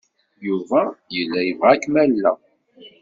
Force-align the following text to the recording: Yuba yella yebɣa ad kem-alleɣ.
Yuba 0.47 0.81
yella 1.15 1.39
yebɣa 1.43 1.69
ad 1.73 1.79
kem-alleɣ. 1.83 2.37